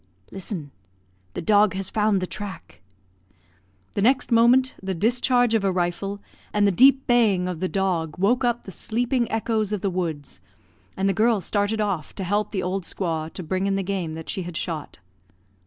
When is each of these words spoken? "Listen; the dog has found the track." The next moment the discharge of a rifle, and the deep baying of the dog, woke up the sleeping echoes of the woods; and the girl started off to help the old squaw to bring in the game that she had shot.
"Listen; 0.31 0.71
the 1.35 1.43
dog 1.43 1.75
has 1.75 1.91
found 1.91 2.21
the 2.21 2.25
track." 2.25 2.81
The 3.93 4.01
next 4.01 4.31
moment 4.31 4.73
the 4.81 4.95
discharge 4.95 5.53
of 5.53 5.63
a 5.63 5.71
rifle, 5.71 6.19
and 6.51 6.65
the 6.65 6.71
deep 6.71 7.05
baying 7.05 7.47
of 7.47 7.59
the 7.59 7.67
dog, 7.69 8.17
woke 8.17 8.43
up 8.43 8.63
the 8.63 8.71
sleeping 8.71 9.29
echoes 9.31 9.71
of 9.71 9.81
the 9.81 9.91
woods; 9.91 10.41
and 10.97 11.07
the 11.07 11.13
girl 11.13 11.39
started 11.39 11.79
off 11.79 12.15
to 12.15 12.23
help 12.23 12.49
the 12.51 12.63
old 12.63 12.81
squaw 12.81 13.31
to 13.33 13.43
bring 13.43 13.67
in 13.67 13.75
the 13.75 13.83
game 13.83 14.15
that 14.15 14.27
she 14.27 14.41
had 14.41 14.57
shot. 14.57 14.97